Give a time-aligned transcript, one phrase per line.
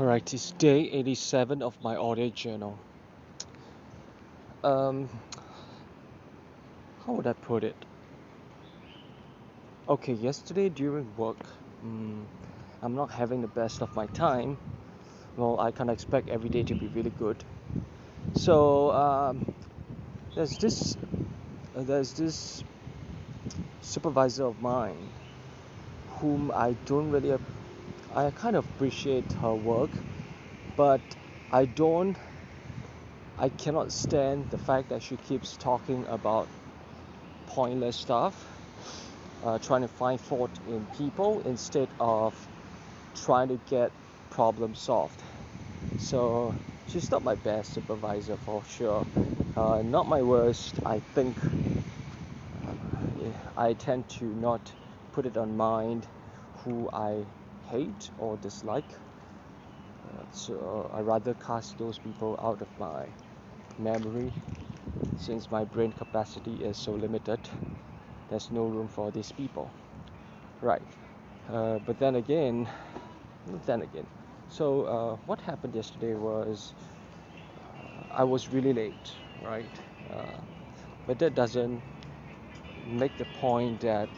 [0.00, 2.78] Alright, it's day 87 of my audio journal.
[4.64, 5.06] Um,
[7.04, 7.76] how would I put it?
[9.86, 11.36] Okay, yesterday during work,
[11.82, 12.26] um,
[12.80, 14.56] I'm not having the best of my time.
[15.36, 17.44] Well, I can't expect every day to be really good.
[18.32, 19.54] So um,
[20.34, 20.96] there's this,
[21.76, 22.64] uh, there's this
[23.82, 25.10] supervisor of mine
[26.12, 27.32] whom I don't really
[28.14, 29.90] I kind of appreciate her work,
[30.76, 31.00] but
[31.50, 32.18] I don't,
[33.38, 36.50] I cannot stand the fact that she keeps talking about
[37.46, 38.46] pointless stuff,
[39.42, 42.34] uh, trying to find fault in people instead of
[43.14, 43.92] trying to get
[44.30, 45.22] problems solved.
[45.96, 46.54] So
[46.88, 49.06] she's not my best supervisor for sure.
[49.56, 50.78] Uh, not my worst.
[50.84, 51.38] I think
[52.66, 54.72] uh, I tend to not
[55.12, 56.06] put it on mind
[56.64, 57.24] who I
[57.72, 58.92] hate or dislike.
[60.04, 63.06] Uh, so I rather cast those people out of my
[63.78, 64.32] memory
[65.16, 67.40] since my brain capacity is so limited.
[68.28, 69.72] There's no room for these people.
[70.60, 70.82] Right.
[71.48, 72.68] Uh, but then again,
[73.66, 74.06] then again.
[74.48, 76.74] So uh, what happened yesterday was
[77.58, 79.80] uh, I was really late, right?
[80.10, 80.40] Uh,
[81.06, 81.82] but that doesn't
[82.86, 84.10] make the point that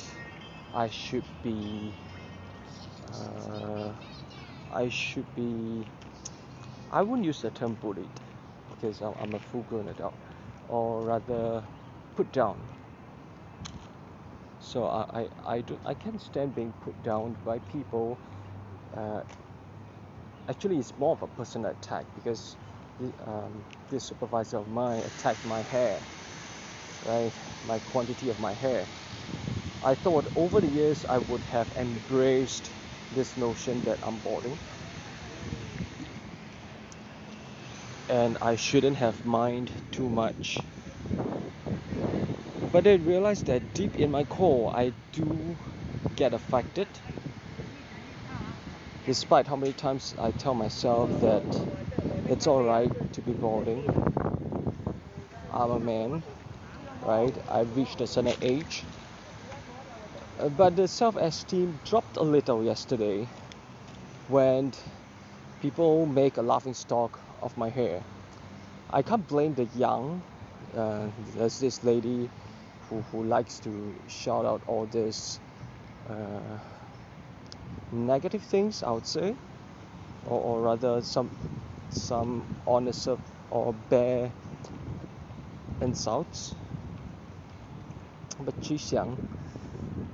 [0.75, 1.95] I should be
[3.15, 3.93] uh,
[4.73, 5.85] I should be
[6.91, 8.09] I wouldn't use the term bullied
[8.71, 10.15] because I'm a full grown adult
[10.69, 11.65] or rather
[12.17, 12.57] put down.
[14.61, 18.19] So I, I, I, do, I can't stand being put down by people
[18.97, 19.23] uh,
[20.49, 22.57] actually it's more of a personal attack because
[23.27, 26.01] um, this supervisor of mine attacked my hair
[27.05, 27.33] right?
[27.67, 28.89] My quantity of my hair.
[29.83, 32.73] I thought over the years I would have embraced
[33.11, 34.61] this notion that I'm boring
[38.09, 40.67] and I shouldn't have mind too much.
[42.73, 45.59] But I realized that deep in my core, I do
[46.17, 46.89] get affected.
[49.07, 51.67] Despite how many times I tell myself that
[52.27, 53.87] it's alright to be boring.
[55.51, 56.25] I'm a man,
[57.03, 57.37] right?
[57.49, 58.89] I've reached a certain age
[60.39, 63.29] uh, but the self esteem dropped a little yesterday
[64.29, 64.73] when
[65.61, 68.03] people make a laughing stock of my hair.
[68.91, 70.23] I can't blame the young.
[70.77, 72.29] Uh, there's this lady
[72.89, 75.39] who, who likes to shout out all this
[76.09, 76.59] uh,
[77.93, 79.35] negative things, I would say,
[80.27, 81.31] or, or rather some
[81.91, 83.09] some honest
[83.51, 84.33] or bare
[85.81, 86.55] insults.
[88.41, 89.19] But she's young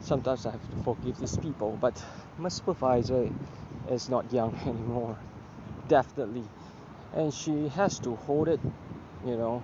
[0.01, 2.03] sometimes I have to forgive these people, but
[2.39, 3.31] my supervisor
[3.91, 5.19] is not young anymore,
[5.89, 6.45] definitely,
[7.15, 8.61] and she has to hold it,
[9.27, 9.63] you know,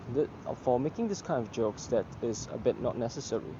[0.62, 3.54] for making this kind of jokes that is a bit not necessary.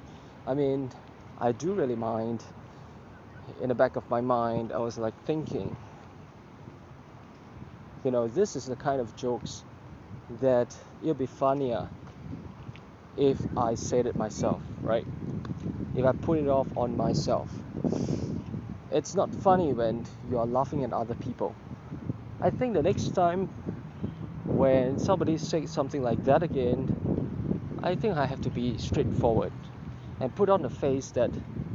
[0.45, 0.91] I mean,
[1.39, 2.43] I do really mind.
[3.61, 5.75] In the back of my mind, I was like thinking,
[8.03, 9.63] you know, this is the kind of jokes
[10.41, 11.89] that it'll be funnier
[13.17, 15.07] if I said it myself, right?
[15.97, 17.49] If I put it off on myself.
[18.91, 21.55] It's not funny when you are laughing at other people.
[22.41, 23.47] I think the next time
[24.45, 26.87] when somebody says something like that again,
[27.83, 29.51] I think I have to be straightforward
[30.19, 31.31] and put on the face that,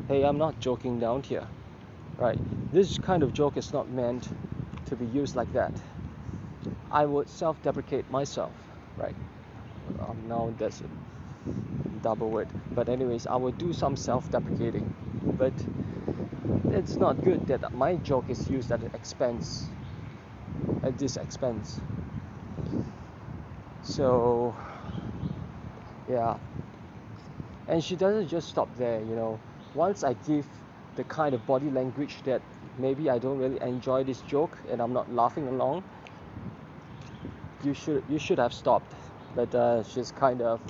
[0.09, 1.47] hey, I'm not joking down here,
[2.17, 2.39] right?
[2.73, 4.29] This kind of joke is not meant
[4.87, 5.73] to be used like that.
[6.91, 8.53] I would self deprecate myself,
[8.97, 9.17] right?
[10.01, 11.02] Um, now that's it
[12.03, 14.93] double word but anyways I will do some self-deprecating.
[15.39, 15.53] But
[16.71, 19.69] it's not good that my joke is used at expense
[20.83, 21.81] at this expense.
[23.83, 24.55] So
[26.09, 26.37] yeah.
[27.69, 29.39] And she doesn't just stop there you know.
[29.75, 30.47] Once I give
[30.97, 32.43] the kind of body language that
[32.79, 35.85] maybe I don't really enjoy this joke and I'm not laughing along
[37.65, 38.93] you should you should have stopped.
[39.35, 40.61] But uh, she's kind of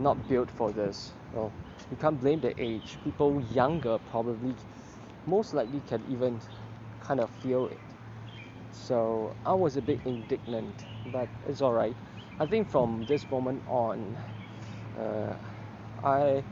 [0.00, 1.12] not built for this.
[1.32, 1.52] Well,
[1.90, 2.98] you can't blame the age.
[3.04, 4.54] People younger probably
[5.26, 6.40] most likely can even
[7.00, 7.80] kind of feel it.
[8.72, 11.96] So I was a bit indignant, but it's alright.
[12.38, 14.16] I think from this moment on,
[14.98, 15.34] uh,
[16.04, 16.44] I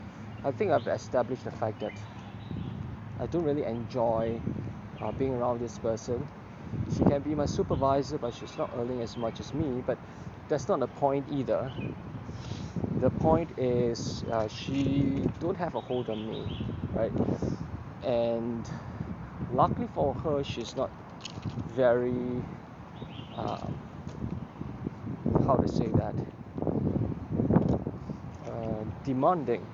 [0.43, 1.93] I think I've established the fact that
[3.19, 4.39] I don't really enjoy
[5.01, 6.27] uh, being around this person.
[6.97, 9.83] She can be my supervisor, but she's not earning as much as me.
[9.85, 9.97] But
[10.49, 11.71] that's not the point either
[13.05, 16.41] the point is uh, she don't have a hold on me
[16.99, 17.13] right
[18.05, 18.69] and
[19.51, 20.91] luckily for her, she's not
[21.75, 22.43] very,
[23.37, 23.57] uh,
[25.45, 26.15] how to say that,
[28.47, 29.65] uh, demanding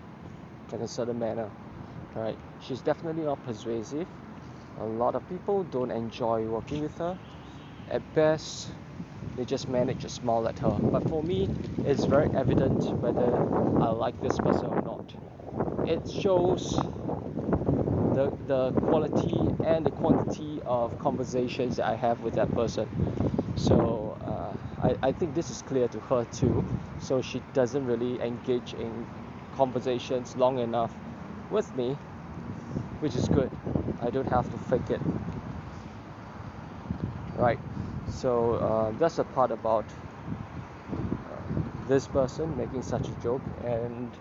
[0.74, 1.50] in a certain manner.
[2.16, 2.38] Right?
[2.62, 4.08] She's definitely not persuasive.
[4.80, 7.18] A lot of people don't enjoy working with her.
[7.90, 8.70] At best,
[9.36, 10.80] they just manage to smile at her.
[10.92, 11.52] But for me,
[11.84, 13.44] it's very evident whether
[13.80, 15.16] I like this person or not.
[15.86, 16.90] It shows
[18.14, 22.92] the, the quality and the quantity of conversations that I have with that person.
[23.56, 26.66] So uh, I, I think this is clear to her too.
[26.98, 29.08] So she doesn't really engage in
[29.52, 30.98] conversations long enough
[31.50, 32.00] with me,
[33.00, 33.52] which is good.
[34.00, 35.04] I don't have to fake it.
[38.12, 39.96] So uh, that's the part about
[41.26, 41.42] uh,
[41.88, 44.18] this person making such a joke, and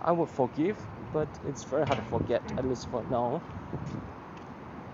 [0.00, 3.42] I would forgive, but it's very hard to forget, at least for now.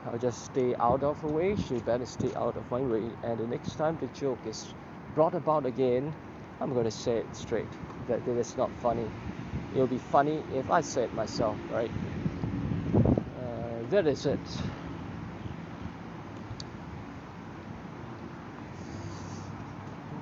[0.05, 3.39] I'll just stay out of her way, she better stay out of my way, and
[3.39, 4.75] the next time the joke is
[5.15, 6.17] brought about again,
[6.61, 9.15] I'm gonna say it straight that it is not funny.
[9.71, 11.93] It'll be funny if I say it myself, right?
[13.35, 14.63] Uh, that is it.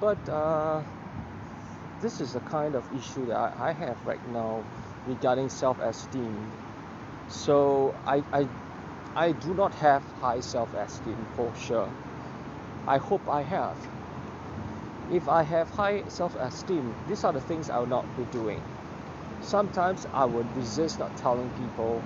[0.00, 0.82] But uh,
[2.00, 4.64] this is the kind of issue that I, I have right now
[5.06, 6.52] regarding self-esteem.
[7.28, 8.48] So I, I,
[9.16, 11.90] I do not have high self-esteem for sure.
[12.86, 13.76] I hope I have.
[15.10, 18.62] If I have high self-esteem, these are the things I will not be doing.
[19.40, 22.02] Sometimes I would resist not telling people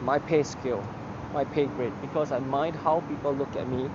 [0.00, 0.84] my pay scale,
[1.32, 3.88] my pay grade, because I mind how people look at me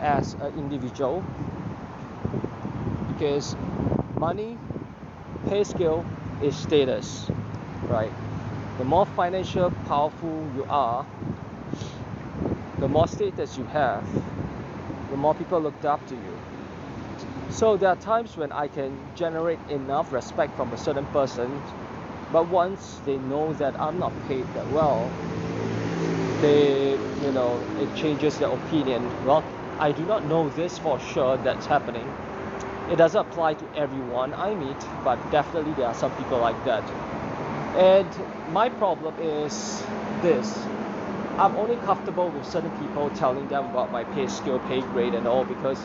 [0.00, 1.24] as an individual
[3.18, 3.56] because
[4.16, 4.56] money,
[5.48, 6.06] pay scale
[6.40, 7.28] is status,
[7.88, 8.12] right?
[8.78, 11.04] The more financial powerful you are,
[12.78, 14.06] the more status you have,
[15.10, 16.38] the more people look up to you.
[17.50, 21.60] So there are times when I can generate enough respect from a certain person,
[22.30, 25.12] but once they know that I'm not paid that well,
[26.40, 29.10] they, you know, it changes their opinion.
[29.24, 29.44] Well,
[29.80, 32.27] I do not know this for sure that's happening
[32.90, 36.84] it doesn't apply to everyone I meet, but definitely there are some people like that.
[37.76, 38.08] And
[38.52, 39.82] my problem is
[40.22, 40.66] this
[41.38, 45.26] I'm only comfortable with certain people telling them about my pay scale, pay grade, and
[45.28, 45.78] all because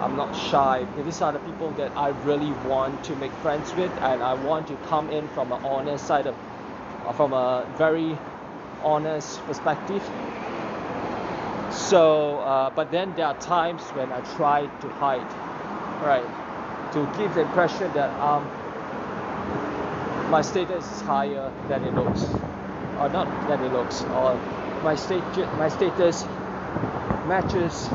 [0.00, 0.86] I'm not shy.
[1.04, 4.68] These are the people that I really want to make friends with, and I want
[4.68, 6.34] to come in from an honest side of,
[7.16, 8.16] from a very
[8.82, 10.02] honest perspective.
[11.70, 15.26] So, uh, but then there are times when I try to hide
[16.00, 16.30] right.
[16.92, 18.52] To give the impression that um,
[20.28, 22.20] my status is higher than it looks.
[22.98, 24.04] Or not than it looks.
[24.04, 24.40] Or
[24.82, 25.22] my state
[25.56, 26.24] my status
[27.24, 27.88] matches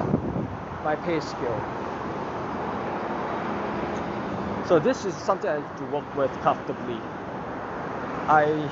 [0.83, 1.65] my pay scale.
[4.61, 7.01] So this is something I have to work with comfortably.
[8.27, 8.71] I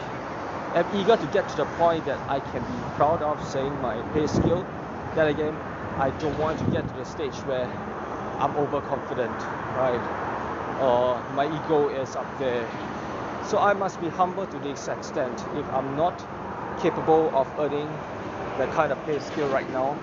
[0.76, 4.04] am eager to get to the point that I can be proud of saying my
[4.14, 4.66] pay scale.
[5.16, 5.56] Then again
[6.00, 7.70] I don't want to get to the stage where
[8.42, 9.38] I'm overconfident,
[9.78, 10.02] right?
[10.82, 12.68] Or my ego is up there.
[13.46, 15.46] So I must be humble to this extent.
[15.56, 16.18] If I'm not
[16.82, 17.88] capable of earning
[18.58, 19.96] the kind of pay scale right now,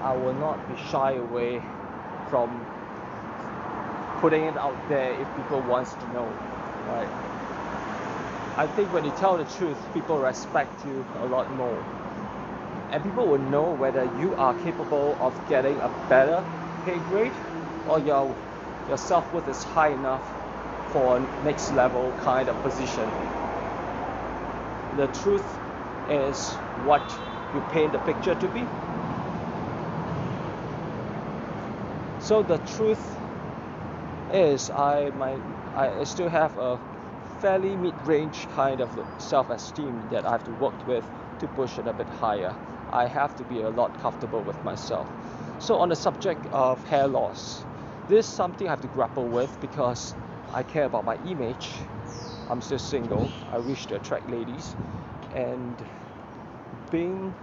[0.00, 1.62] I will not be shy away
[2.30, 2.48] from
[4.20, 6.24] putting it out there if people wants to know,
[6.88, 7.08] right?
[8.56, 11.84] I think when you tell the truth, people respect you a lot more.
[12.92, 16.42] And people will know whether you are capable of getting a better
[16.86, 17.32] pay grade
[17.88, 18.36] or your
[18.88, 20.22] your self-worth is high enough
[20.92, 23.08] for next level kind of position.
[24.96, 25.58] The truth
[26.08, 26.36] is
[26.86, 27.02] what
[27.54, 28.64] you paint the picture to be.
[32.20, 33.04] So the truth
[34.32, 35.42] is I might
[35.74, 36.78] I still have a
[37.40, 41.04] fairly mid-range kind of self-esteem that I have to work with
[41.40, 42.54] to push it a bit higher.
[42.90, 45.25] I have to be a lot comfortable with myself.
[45.58, 47.66] So, on the subject of hair loss,
[48.08, 50.14] this is something I have to grapple with because
[50.52, 51.82] I care about my image.
[52.48, 53.32] I'm still single.
[53.50, 54.76] I wish to attract ladies,
[55.32, 55.86] and
[56.90, 57.34] being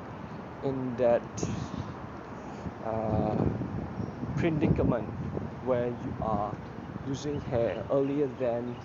[0.64, 1.24] in that
[2.84, 3.46] uh,
[4.36, 5.10] predicament
[5.62, 6.56] where you are
[7.06, 8.78] losing hair earlier than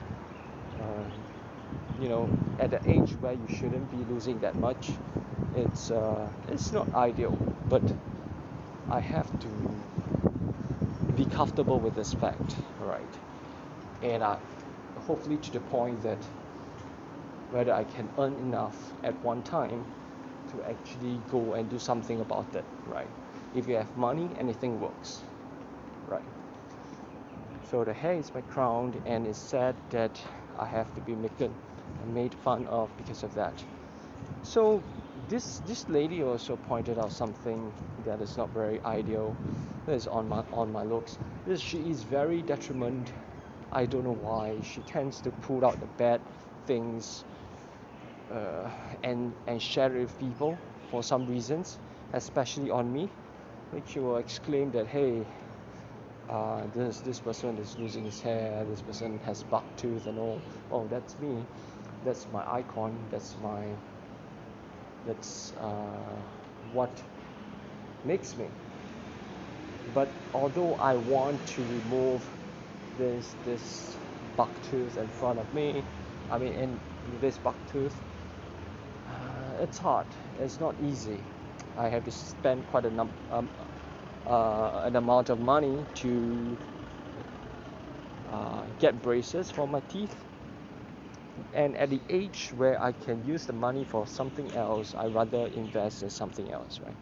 [0.80, 1.04] uh,
[1.98, 5.00] you know at the age where you shouldn't be losing that much
[5.54, 7.82] it's uh, it's not ideal but
[8.90, 9.50] I have to
[11.14, 13.18] be comfortable with this fact, right?
[14.02, 14.38] And I,
[14.96, 16.18] hopefully to the point that
[17.50, 19.86] whether I can earn enough at one time
[20.48, 23.10] to actually go and do something about it, right?
[23.54, 25.22] If you have money, anything works,
[26.06, 26.28] right?
[27.70, 30.20] So the hair is my crown, and it's sad that
[30.58, 31.56] I have to be making
[32.06, 33.64] made fun of because of that.
[34.42, 34.84] So
[35.28, 37.72] this this lady also pointed out something
[38.04, 39.36] that is not very ideal.
[39.86, 41.18] That is on my on my looks.
[41.46, 43.12] This she is very detriment.
[43.72, 46.20] I don't know why she tends to pull out the bad
[46.66, 47.24] things
[48.32, 48.70] uh,
[49.02, 50.58] and and share it with people
[50.90, 51.78] for some reasons,
[52.12, 53.10] especially on me.
[53.72, 55.26] Like she will exclaim that hey,
[56.28, 60.40] uh, this this person is losing his hair, this person has buck tooth and all.
[60.70, 61.44] Oh, that's me.
[62.04, 62.96] That's my icon.
[63.10, 63.64] That's my.
[65.08, 66.22] That's uh,
[66.72, 67.02] what
[68.04, 68.48] makes me.
[69.94, 72.30] But although I want to remove
[72.98, 73.98] this this
[74.36, 75.84] buck tooth in front of me,
[76.30, 76.80] I mean in
[77.20, 78.00] this buck tooth,
[79.06, 80.06] uh, it's hard.
[80.38, 81.24] It's not easy.
[81.76, 83.50] I have to spend quite a num um,
[84.26, 86.58] uh, an amount of money to
[88.30, 90.16] uh, get braces for my teeth.
[91.52, 95.46] And at the age where I can use the money for something else, I rather
[95.48, 96.96] invest in something else, right?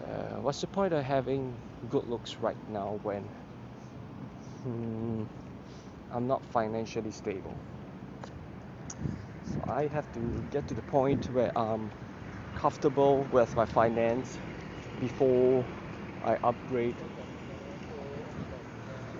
[0.00, 3.30] Uh, what's the point of having good looks right now when
[4.62, 5.24] hmm,
[6.10, 7.62] I'm not financially stable?
[9.44, 11.92] So I have to get to the point where I'm
[12.54, 14.40] comfortable with my finance
[14.98, 15.68] before
[16.22, 17.02] I upgrade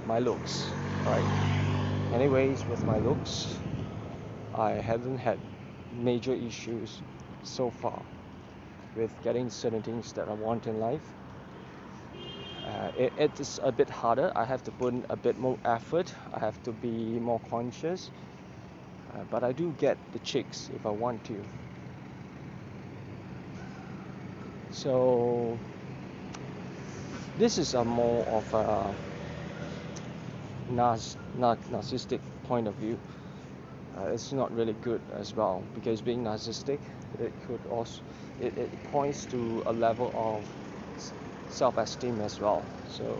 [0.04, 0.74] my looks,
[1.04, 1.28] right?
[2.10, 3.62] Anyways, with my looks,
[4.56, 5.38] I haven't had
[5.92, 7.02] major issues
[7.42, 8.04] so far
[8.94, 11.14] with getting certain things that I want in life.
[12.66, 14.32] Uh, it, it is a bit harder.
[14.34, 16.12] I have to put in a bit more effort.
[16.32, 18.10] I have to be more conscious.
[19.12, 21.44] Uh, but I do get the chicks if I want to.
[24.70, 25.60] So
[27.36, 28.96] this is a more of a
[30.68, 30.98] nar-
[31.34, 32.98] nar- narcissistic point of view.
[33.96, 36.78] Uh, it's not really good as well because being narcissistic,
[37.18, 38.02] it could also
[38.40, 40.44] it, it points to a level of
[41.50, 42.64] self-esteem as well.
[42.90, 43.16] So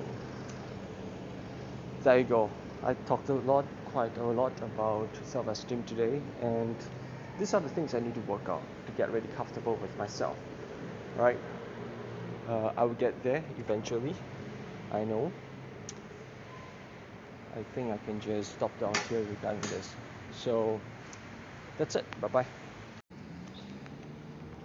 [2.02, 2.50] there you go.
[2.84, 6.76] I talked a lot, quite a lot about self-esteem today, and
[7.38, 10.36] these are the things I need to work out to get really comfortable with myself,
[11.16, 11.38] right?
[12.48, 14.14] uh, I will get there eventually.
[14.92, 15.32] I know.
[17.56, 19.94] I think I can just stop down here regarding this.
[20.42, 20.80] So
[21.78, 22.04] that's it.
[22.20, 22.46] Bye bye.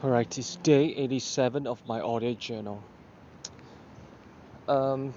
[0.03, 2.83] Alright, it's day 87 of my audio journal.
[4.67, 5.13] Um,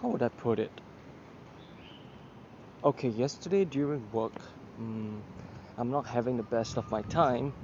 [0.00, 0.70] how would I put it?
[2.84, 4.34] Okay, yesterday during work,
[4.78, 5.22] um,
[5.78, 7.54] I'm not having the best of my time.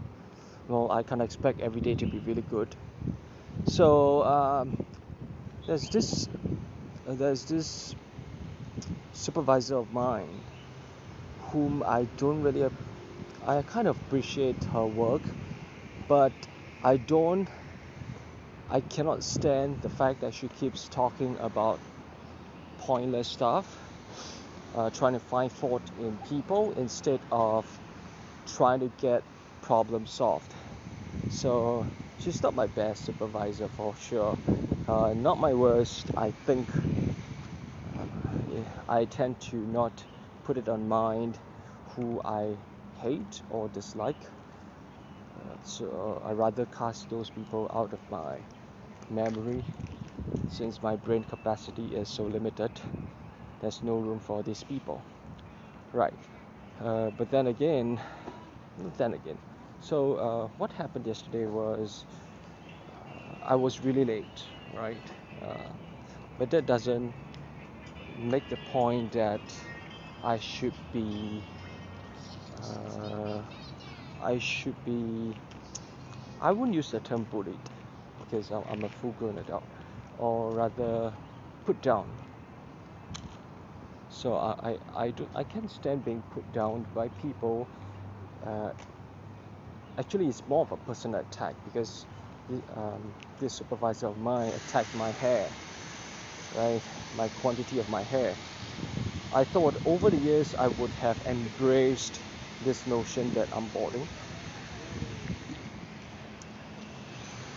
[0.69, 2.75] Well, I can't expect every day to be really good
[3.69, 4.77] so um,
[5.67, 6.29] there's this
[7.07, 7.95] uh, there's this
[9.13, 10.43] supervisor of mine
[11.53, 12.69] whom I don't really
[13.47, 15.23] I kind of appreciate her work
[16.09, 16.33] but
[16.83, 17.49] I don't
[18.71, 21.81] I cannot stand the fact that she keeps talking about
[22.79, 23.79] pointless stuff
[24.75, 27.81] uh, trying to find fault in people instead of
[28.47, 29.25] trying to get
[29.63, 30.55] problems solved
[31.29, 31.87] so
[32.19, 34.39] she's not my best supervisor for sure.
[34.89, 36.11] Uh, not my worst.
[36.17, 36.71] I think
[37.99, 38.07] uh,
[38.89, 40.05] I tend to not
[40.49, 41.39] put it on mind
[41.95, 42.57] who I
[43.03, 44.17] hate or dislike.
[45.37, 48.39] Uh, so I rather cast those people out of my
[49.11, 49.63] memory
[50.49, 52.71] since my brain capacity is so limited.
[53.61, 55.03] There's no room for these people.
[55.93, 56.15] Right.
[56.83, 58.01] Uh, but then again,
[58.97, 59.37] then again,
[59.83, 62.07] so uh, what happened yesterday was
[62.89, 65.13] uh, I was really late, right?
[65.43, 65.69] Uh,
[66.39, 67.13] but that doesn't
[68.19, 69.41] make the point that
[70.23, 71.43] I should be.
[72.63, 73.43] Uh,
[74.23, 75.35] I should be.
[76.41, 77.59] I wouldn't use the term bullied
[78.21, 79.65] because I'm a full-grown adult,
[80.19, 81.13] or rather,
[81.67, 82.07] put down.
[84.11, 87.69] So I, I, I, do, I can't stand being put down by people
[88.45, 88.71] uh,
[89.99, 92.07] actually it's more of a personal attack because
[92.77, 95.51] um, this supervisor of mine attacked my hair
[96.55, 96.81] right
[97.17, 98.35] my quantity of my hair
[99.33, 102.25] i thought over the years i would have embraced
[102.61, 104.09] this notion that i'm boring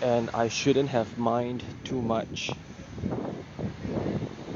[0.02, 2.60] and i shouldn't have mind too much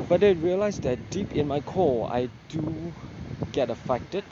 [0.08, 2.96] but i realized that deep in my core i do
[3.52, 4.26] get affected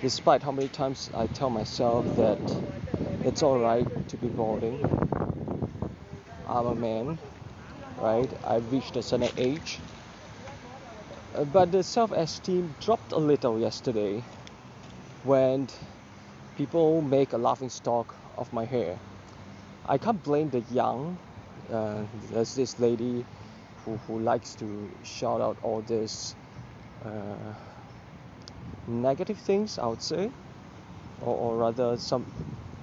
[0.00, 2.62] despite how many times I tell myself that
[3.22, 4.82] it's alright to be boring,
[6.46, 7.20] I'm a man,
[7.96, 8.32] right?
[8.44, 9.82] I've reached a certain age.
[11.34, 14.22] But the self esteem dropped a little yesterday
[15.24, 15.66] when
[16.56, 18.96] people make a laughing stock of my hair.
[19.84, 21.18] I can't blame the young.
[21.72, 23.24] Uh, there's this lady
[23.84, 26.36] who, who likes to shout out all this
[27.04, 27.34] uh,
[28.86, 30.30] negative things, I would say,
[31.20, 32.26] or, or rather some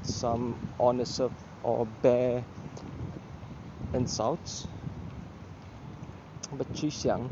[0.04, 1.22] some honest
[1.64, 2.44] or bare
[3.94, 4.68] insults.
[6.52, 7.32] But she's young.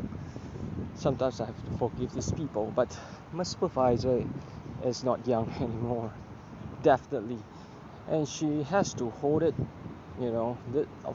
[1.00, 2.98] Sometimes I have to forgive these people, but
[3.32, 4.26] my supervisor
[4.84, 6.12] is not young anymore,
[6.84, 7.40] definitely,
[8.10, 9.56] and she has to hold it.
[10.20, 10.58] You know,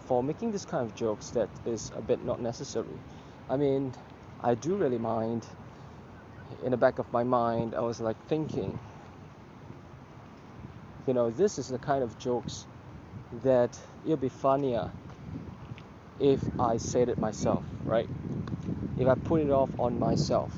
[0.06, 2.98] for making this kind of jokes that is a bit not necessary.
[3.50, 3.92] I mean,
[4.40, 5.46] I do really mind
[6.64, 8.78] in the back of my mind, I was like thinking,
[11.06, 12.66] you know, this is the kind of jokes
[13.42, 14.90] that it'll be funnier
[16.20, 18.08] if I said it myself, right?
[18.98, 20.52] If I put it off on myself.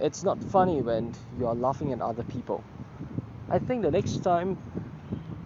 [0.00, 2.64] It's not funny when you are laughing at other people.
[3.50, 4.56] I think the next time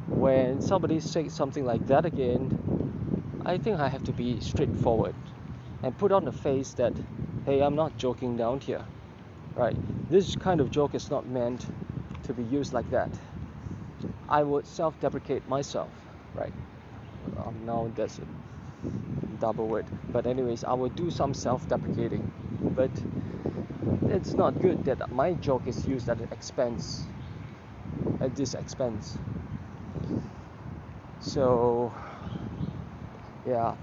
[0.08, 5.14] when somebody says something like that again, I think I have to be straightforward
[5.82, 6.92] and put on the face that,
[7.46, 8.84] hey, I'm not joking down here
[9.54, 9.76] right?
[10.11, 11.66] This kind of joke is not meant
[12.25, 13.11] to be used like that.
[14.28, 15.92] I would self-deprecate myself,
[16.34, 16.52] right?
[17.38, 18.20] Um, now that's
[19.44, 19.84] double word.
[20.10, 22.24] But anyways, I will do some self-deprecating.
[22.74, 22.90] But
[24.08, 27.04] it's not good that my joke is used at an expense,
[28.22, 29.18] at this expense.
[31.20, 31.92] So,
[33.46, 33.74] yeah.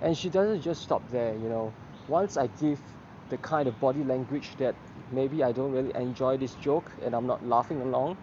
[0.00, 1.72] And she doesn't just stop there, you know.
[2.08, 2.80] Once I give
[3.28, 4.74] the kind of body language that
[5.12, 8.16] maybe I don't really enjoy this joke and I'm not laughing along,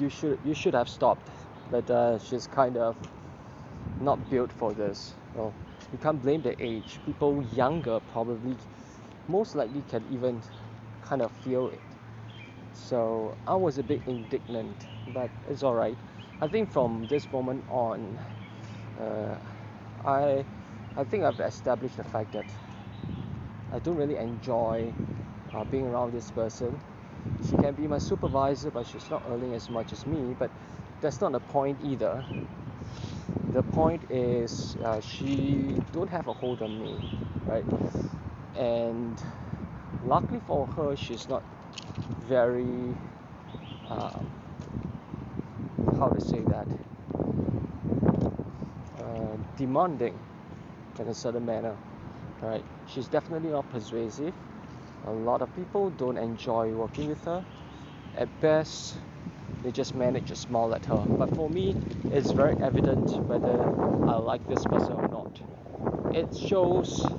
[0.00, 1.28] you should you should have stopped.
[1.70, 2.96] But uh, she's kind of
[4.02, 5.14] not built for this.
[5.34, 5.54] Well,
[5.92, 6.98] you can't blame the age.
[7.06, 8.56] People younger probably
[9.28, 10.42] most likely can even
[11.02, 11.80] kind of feel it.
[12.72, 15.96] So I was a bit indignant, but it's alright.
[16.40, 18.18] I think from this moment on,
[19.00, 19.36] uh,
[20.04, 20.44] I
[20.96, 22.46] I think I've established the fact that
[23.72, 24.92] I don't really enjoy
[25.54, 26.78] uh, being around this person.
[27.48, 30.34] She can be my supervisor, but she's not earning as much as me.
[30.38, 30.50] But
[31.00, 32.24] that's not the point either.
[33.52, 37.00] The point is uh, she don't have a hold on me,
[37.46, 37.66] right?
[38.54, 39.22] And
[40.02, 41.44] luckily for her, she's not
[42.20, 42.96] very
[43.88, 44.20] uh,
[45.98, 46.68] how to say that
[48.98, 50.18] uh, demanding
[50.98, 51.76] in a certain manner
[52.42, 52.64] right?
[52.86, 54.34] She's definitely not persuasive.
[55.06, 57.44] A lot of people don't enjoy working with her.
[58.14, 58.96] At best
[59.62, 61.76] they just manage smile at her but for me
[62.10, 63.70] it's very evident whether
[64.06, 65.42] I like this person or not
[66.12, 67.16] it shows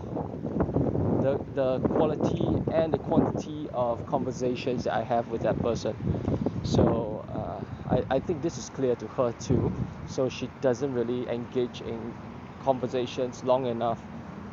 [1.19, 5.99] the, the quality and the quantity of conversations that I have with that person
[6.62, 9.73] so uh, I, I think this is clear to her too
[10.06, 12.15] so she doesn't really engage in
[12.60, 14.06] conversations long enough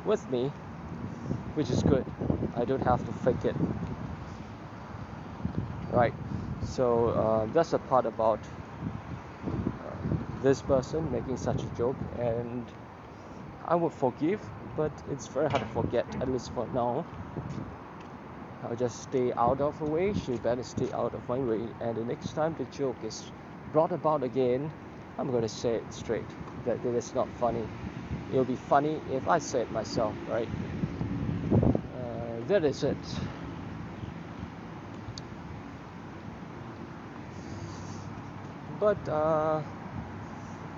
[0.05, 0.55] with me,
[1.55, 2.07] which is good.
[2.55, 3.57] I don't have to fake it.
[5.91, 6.15] Right.
[6.61, 8.49] So uh, that's the part about
[9.85, 9.95] uh,
[10.41, 12.73] this person making such a joke, and
[13.65, 17.07] I would forgive, but it's very hard to forget, at least for now.
[18.63, 20.13] I'll just stay out of her way.
[20.15, 21.75] She better stay out of my way.
[21.81, 23.33] And the next time the joke is
[23.73, 24.73] brought about again,
[25.19, 27.69] I'm to say it straight that it is not funny
[28.31, 30.51] it'll be funny if I say it myself, right?
[31.95, 33.21] Uh, that is it.
[38.81, 39.63] But uh,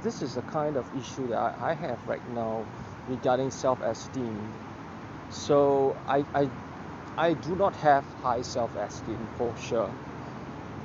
[0.03, 2.67] this is the kind of issue that I, I have right now
[3.09, 4.55] regarding self-esteem.
[5.31, 6.51] So I, I,
[7.19, 9.95] I do not have high self-esteem for sure.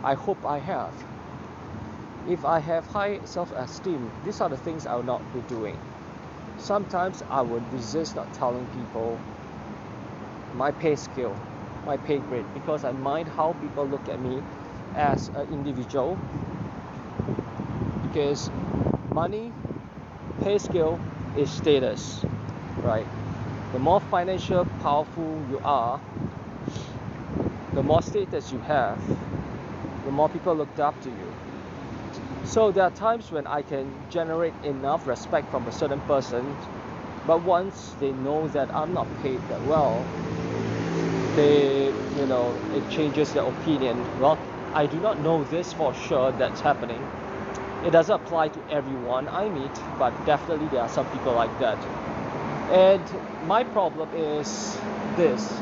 [0.04, 0.96] I hope I have.
[2.28, 5.80] If I have high self-esteem, these are the things I will not be doing
[6.58, 9.22] sometimes I would resist not telling people
[10.54, 11.38] my pay scale,
[11.86, 14.44] my pay grade, because I mind how people look at me
[14.96, 16.20] as an individual.
[18.08, 18.50] Because
[19.12, 19.52] money,
[20.44, 21.00] pay scale
[21.36, 22.24] is status,
[22.82, 23.08] right?
[23.74, 26.00] The more financial powerful you are,
[27.76, 29.00] the more status you have,
[30.06, 31.34] the more people look up to you.
[32.46, 36.56] So there are times when I can generate enough respect from a certain person,
[37.26, 40.08] but once they know that I'm not paid that well,
[41.36, 44.08] they you know it changes their opinion.
[44.20, 44.40] Well,
[44.74, 47.06] I do not know this for sure that's happening.
[47.86, 51.78] It doesn't apply to everyone I meet, but definitely there are some people like that.
[52.74, 53.02] And
[53.46, 54.78] my problem is
[55.16, 55.62] this.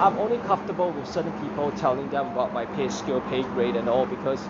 [0.00, 3.88] I'm only comfortable with certain people telling them about my pay scale, pay grade and
[3.88, 4.48] all because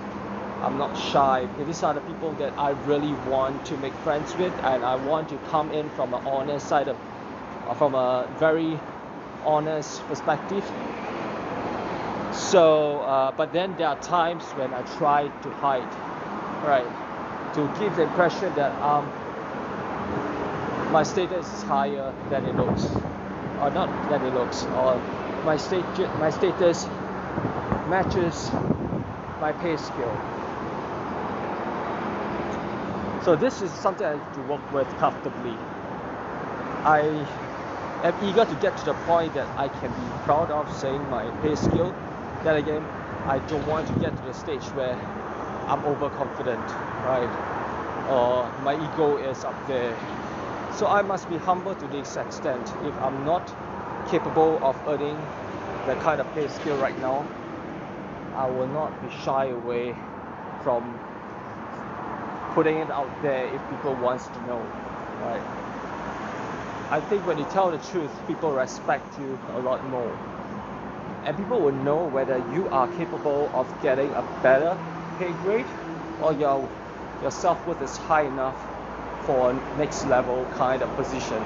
[0.63, 1.47] I'm not shy.
[1.59, 5.29] These are the people that I really want to make friends with and I want
[5.29, 6.97] to come in from an honest side of
[7.79, 8.79] from a very
[9.45, 10.65] honest perspective.
[12.33, 15.89] So, uh, but then there are times when I try to hide,
[16.67, 16.93] right,
[17.55, 19.13] to give the impression that um,
[20.89, 23.07] my status is higher than it looks,
[23.59, 25.03] or not than it looks, or
[25.43, 26.89] my state my status
[27.85, 28.53] matches
[29.41, 30.25] my pay scale.
[33.19, 35.59] So this is something I have to work with comfortably.
[36.85, 37.29] I
[38.03, 41.33] am eager to get to the point that I can be proud of saying my
[41.43, 41.97] pay scale.
[42.43, 42.89] Then again,
[43.27, 44.99] I don't want to get to the stage where
[45.69, 46.61] I'm overconfident,
[47.05, 47.31] right?
[48.11, 49.97] Or my ego is up there.
[50.79, 52.73] So I must be humble to this extent.
[52.85, 53.49] If I'm not
[54.11, 55.17] capable of earning
[55.87, 57.27] the kind of pay scale right now,
[58.35, 59.97] I will not be shy away
[60.65, 61.01] from
[62.55, 64.63] putting it out there if people wants to know,
[65.21, 65.43] right?
[66.91, 70.17] I think when you tell the truth, people respect you a lot more.
[71.25, 74.79] And people will know whether you are capable of getting a better
[75.19, 75.67] pay grade
[76.21, 76.69] or your,
[77.23, 78.57] your self worth is high enough
[79.27, 81.43] for next level kind of position.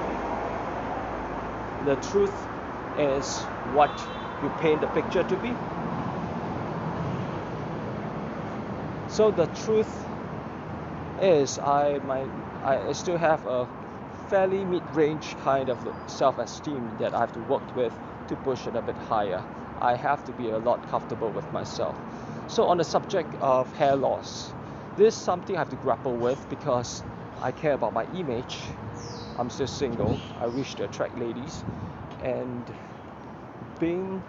[1.85, 2.47] The truth
[2.97, 3.25] is
[3.73, 3.89] what
[4.43, 5.55] you paint the picture to be.
[9.09, 10.05] So the truth
[11.21, 12.27] is I my
[12.63, 13.67] I still have a
[14.29, 15.77] fairly mid-range kind of
[16.07, 17.93] self-esteem that I have to work with
[18.27, 19.43] to push it a bit higher.
[19.81, 22.08] I have to be a lot comfortable with myself.
[22.49, 24.53] So on the subject of hair loss,
[24.97, 27.03] this is something I have to grapple with because
[27.41, 28.71] I care about my image.
[29.37, 30.19] I'm still single.
[30.41, 31.63] I wish to attract ladies,
[32.21, 32.65] and
[33.79, 34.23] being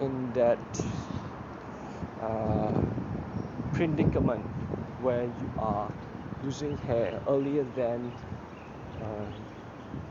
[0.00, 0.58] in that
[2.20, 2.72] uh,
[3.72, 4.44] predicament
[4.98, 5.90] where you are
[6.42, 8.12] losing hair earlier than
[9.00, 9.26] uh,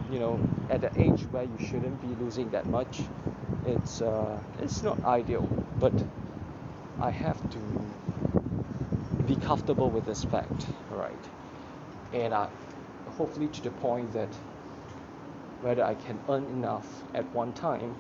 [0.10, 3.10] you know at the age where you shouldn't be losing that much
[3.66, 5.94] it's uh, it's not ideal but
[7.00, 7.60] I have to
[9.26, 11.30] be comfortable with this fact right?
[12.14, 12.50] And I
[13.08, 14.30] hopefully to the point that
[15.62, 17.98] whether I can earn enough at one time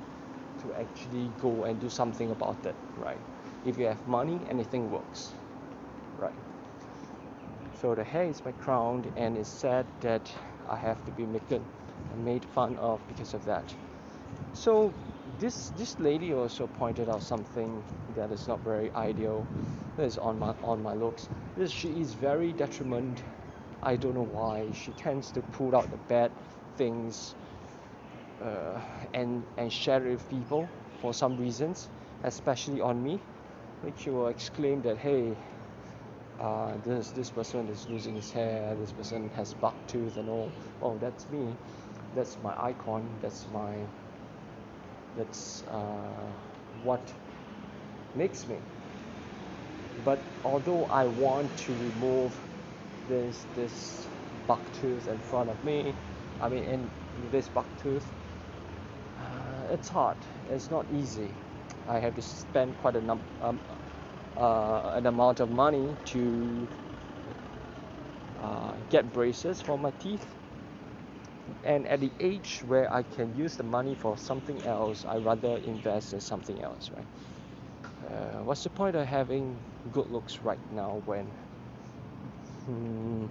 [0.61, 3.19] to actually go and do something about it right?
[3.65, 5.33] If you have money anything works
[6.17, 6.33] right?
[7.81, 10.31] So the hair is my crown and it's sad that
[10.69, 13.73] I have to be made fun of because of that.
[14.53, 14.93] So
[15.39, 17.83] this this lady also pointed out something
[18.15, 19.45] that is not very ideal.
[19.97, 21.29] That is on my on my looks.
[21.67, 23.23] She is very detriment.
[23.83, 24.71] I don't know why.
[24.73, 26.31] She tends to pull out the bad
[26.77, 27.35] things
[28.41, 28.79] uh,
[29.13, 30.67] and and share it with people
[31.01, 31.89] for some reasons,
[32.23, 33.19] especially on me.
[33.83, 35.35] Like she will exclaim that hey
[36.39, 40.51] uh, this this person is losing his hair, this person has buck tooth and all.
[40.81, 41.55] Oh, that's me.
[42.15, 43.07] That's my icon.
[43.21, 43.75] That's my.
[45.17, 46.31] That's uh,
[46.83, 47.13] what
[48.15, 48.57] makes me.
[50.03, 52.33] But although I want to remove
[53.07, 54.07] this this
[54.47, 55.93] buck tooth in front of me,
[56.41, 56.89] I mean in
[57.31, 58.05] this buck tooth,
[59.19, 60.17] uh, it's hard.
[60.49, 61.29] It's not easy.
[61.87, 63.59] I have to spend quite a number um,
[64.37, 66.67] uh, an amount of money to
[68.41, 70.25] uh, get braces for my teeth.
[71.63, 75.57] And at the age where I can use the money for something else, I rather
[75.57, 77.07] invest in something else, right?
[78.03, 81.33] Uh, what's the point of having good looks right now when
[82.65, 83.27] hmm,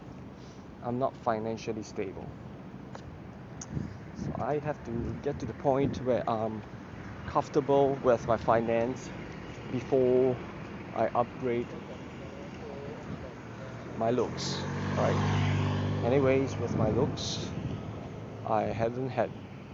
[0.83, 2.33] I'm not financially stable?
[4.14, 6.64] So I have to get to the point where I'm
[7.27, 9.11] comfortable with my finance
[9.70, 10.38] before
[10.92, 11.75] I upgrade
[13.94, 15.20] my looks right
[16.03, 17.52] anyways with my looks
[18.46, 19.31] I haven't had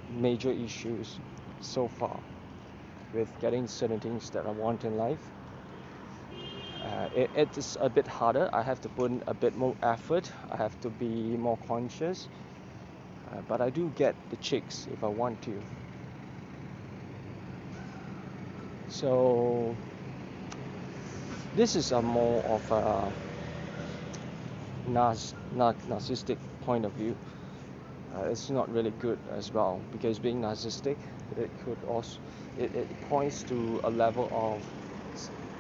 [0.09, 1.21] major issues
[1.61, 2.23] so far
[3.13, 5.33] with getting certain things that I want in life.
[6.85, 8.49] Uh, it, it is a bit harder.
[8.53, 10.31] I have to put in a bit more effort.
[10.51, 12.29] I have to be more conscious.
[13.31, 15.63] Uh, but I do get the chicks if I want to.
[18.89, 19.79] So
[21.55, 23.15] this is a more of a
[24.87, 25.15] nar-
[25.53, 27.17] nar- narcissistic point of view.
[28.17, 30.97] Uh, it's not really good as well because being narcissistic
[31.37, 32.19] it could also
[32.59, 34.63] it, it points to a level of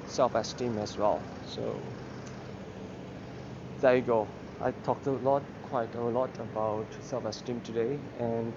[0.07, 1.23] self-esteem as well.
[1.47, 1.77] So
[3.81, 4.27] there you go.
[4.61, 8.53] I talked a lot quite a lot about self-esteem today and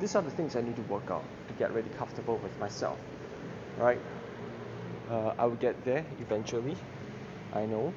[0.00, 2.98] these are the things I need to work out to get really comfortable with myself
[3.78, 4.00] right?
[5.10, 6.76] Uh, I will get there eventually
[7.54, 7.92] I know.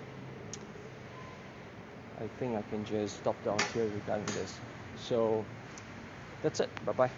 [2.19, 4.59] I think I can just stop down here regarding this
[4.95, 5.47] so
[6.41, 6.71] that's it.
[6.83, 7.13] Bye bye